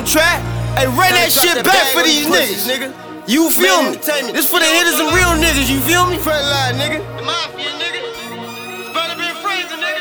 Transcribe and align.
damn 0.00 0.06
track. 0.06 0.40
Hey, 0.78 0.86
run 0.86 1.12
that 1.12 1.30
shit 1.32 1.64
back 1.64 1.92
for 1.92 2.02
these 2.02 2.26
niggas. 2.26 2.64
Nigga. 2.64 2.88
You 3.28 3.50
feel 3.50 3.82
me? 3.82 3.96
This 4.32 4.48
for 4.48 4.58
the 4.58 4.64
hitters 4.64 4.98
and 4.98 5.12
real 5.12 5.36
niggas, 5.36 5.68
you 5.68 5.80
feel 5.80 6.06
me? 6.08 6.16
Front 6.16 6.44
line, 6.48 6.74
nigga. 6.80 7.04
The 7.16 7.22
mafia, 7.22 7.68
nigga. 7.76 8.00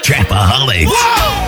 Trapaholics. 0.03 0.87
Whoa! 0.87 1.45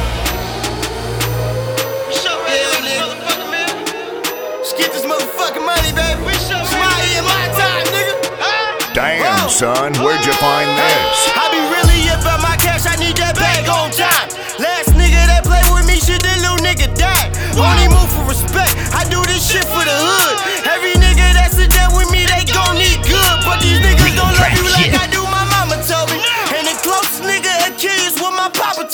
Damn, 8.94 9.50
son, 9.50 9.94
where'd 10.04 10.26
you 10.26 10.34
find 10.34 10.68
this? 10.78 11.32
I 11.32 11.48
be 11.48 11.64
really 11.72 12.12
about 12.12 12.42
my 12.42 12.58
cash, 12.58 12.86
I 12.86 13.00
need 13.00 13.16
that 13.18 13.36
bag 13.40 13.64
on 13.72 13.90
top. 13.90 14.28
Last 14.60 14.92
nigga 15.00 15.26
that 15.32 15.48
played 15.48 15.64
with 15.74 15.88
me, 15.88 15.96
shit, 15.96 16.22
that 16.22 16.44
little 16.44 16.60
nigga 16.60 16.94
died. 17.00 17.32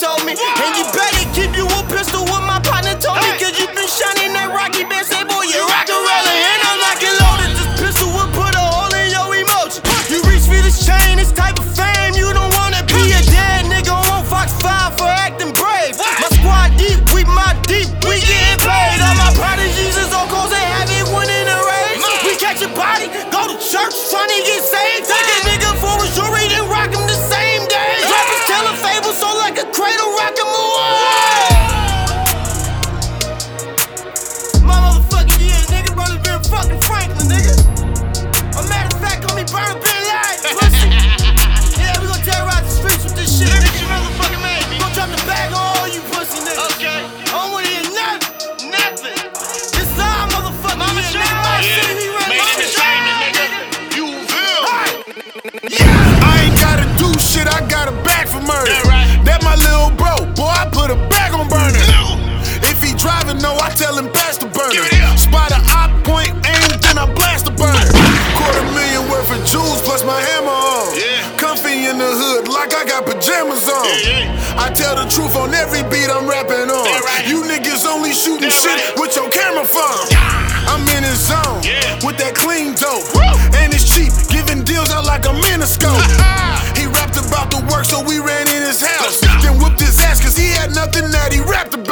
on 0.07 0.25
me, 0.25 0.31
and 0.31 0.77
you 0.77 0.83
better. 0.93 1.16
Franklin, 36.87 37.27
nigga. 37.27 37.46
like 72.67 72.87
I 72.87 72.89
got 72.89 73.05
pajamas 73.05 73.67
on. 73.69 73.85
Yeah. 74.03 74.59
I 74.59 74.71
tell 74.73 74.95
the 74.95 75.07
truth 75.09 75.35
on 75.35 75.53
every 75.53 75.83
beat 75.87 76.09
I'm 76.09 76.27
rapping 76.27 76.67
on. 76.67 76.85
Right. 77.03 77.27
You 77.27 77.43
niggas 77.43 77.85
only 77.85 78.13
shooting 78.13 78.49
shit 78.49 78.99
with 78.99 79.15
your 79.15 79.29
camera 79.29 79.63
phone. 79.63 80.07
Yeah. 80.11 80.67
I'm 80.67 80.83
in 80.91 81.03
his 81.03 81.31
zone 81.31 81.63
with 82.03 82.17
that 82.19 82.35
clean 82.35 82.75
dope. 82.75 83.07
Woo. 83.15 83.23
And 83.55 83.71
it's 83.71 83.87
cheap, 83.87 84.11
giving 84.27 84.63
deals 84.63 84.91
out 84.91 85.05
like 85.05 85.23
a 85.25 85.33
miniscope. 85.47 85.95
he 86.79 86.87
rapped 86.91 87.15
about 87.15 87.47
the 87.51 87.63
work, 87.71 87.85
so 87.85 88.03
we 88.03 88.19
ran 88.19 88.47
in 88.51 88.61
his 88.67 88.83
house. 88.83 89.21
Then 89.39 89.55
whooped 89.59 89.79
his 89.79 89.99
ass, 90.03 90.19
cause 90.19 90.35
he 90.35 90.47
had 90.51 90.75
nothing 90.75 91.07
that 91.11 91.31
he 91.31 91.39
rapped 91.39 91.73
about. 91.73 91.86